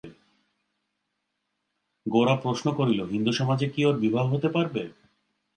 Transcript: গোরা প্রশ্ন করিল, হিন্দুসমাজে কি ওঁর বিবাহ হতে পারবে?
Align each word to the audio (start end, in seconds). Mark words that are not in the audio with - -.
গোরা 2.05 2.35
প্রশ্ন 2.35 2.67
করিল, 2.73 2.99
হিন্দুসমাজে 3.05 3.67
কি 3.69 3.81
ওঁর 3.85 3.95
বিবাহ 3.99 4.25
হতে 4.33 4.49
পারবে? 4.49 4.83